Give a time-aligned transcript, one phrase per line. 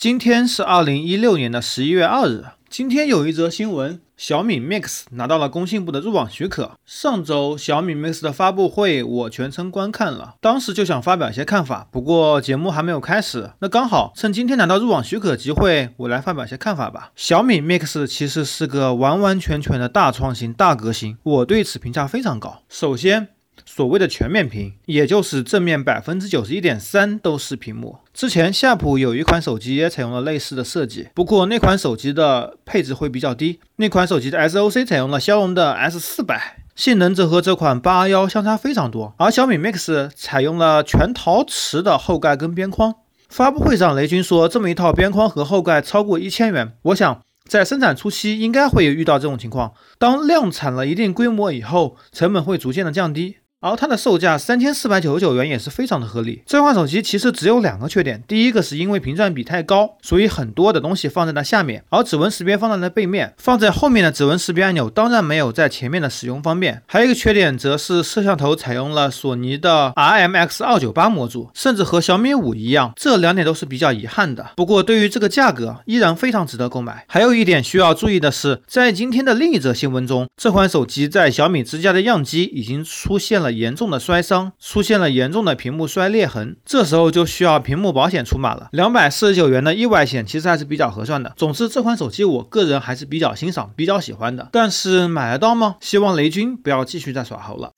[0.00, 2.46] 今天是二零一六年的十一月二日。
[2.70, 6.70] 今天有一则新闻，小米 Mix 拿到了工信部的入网许可。
[6.86, 17.12] 上周小米 Mix 的发布会，我全程观看了，当时就想发表一些看法，不过节目还没有开始，那刚好趁今天拿到入网许可机会，我来发表一些看法吧。
[17.14, 22.62] 小米 Mix 其实是个完完全全的大创新、大革新，我对此评价非常高。
[22.70, 23.28] 首先，
[23.66, 27.98] 所谓的全面屏，也就是正面百分之九十一点三都是屏幕。
[28.12, 33.60] 之前夏普有一款手机也采用了类似的设计，不过那款手机的配置会比较低。
[33.76, 39.14] 那款手机的 SOC 采用了骁龙的 S 四百，性能则和这款八幺相差非常多。
[39.18, 42.94] 而小米 Mix 采用了全陶瓷的后盖跟边框。
[43.28, 46.72] 发布会上，雷军说这么一套边框和后盖超过一千元。
[46.82, 53.36] 我想在生产初期应该会遇到这种情况，当量产了一定规模以后，成本会逐渐的降低。
[53.62, 56.42] 而它的售价三千四百九十九元也是非常的合理。
[56.46, 66.82] 这款手机其实只有两个缺点，第一个是因为屏占比太高，所以很多的东西放在了下面，而指纹识别放在了背面，放在后面的指纹识别按钮当然没有在前面的使用方便。
[66.86, 74.52] 还有一个缺点则是摄像头采用了索尼的 RMX 二九八模组，甚至和小米五一样，这两点都是比较遗憾的。
[74.56, 77.04] 不过对于这个价格，依然非常值得购买。
[77.06, 88.68] 还有一点需要注意的是，在今天的另一则新闻中，这款手机在小米之家的样机已经出现了严重的摔伤，出现了严重的屏幕摔裂痕，这时候就需要屏幕保险出马了。
[88.72, 91.32] 两百四十九元的意外险其实还是比较合算的。
[91.36, 94.48] 总之，这款手机我个人还是比较欣赏、比较喜欢的。
[94.52, 95.76] 但是买得到吗？
[95.80, 97.72] 希望雷军不要继续再耍猴了。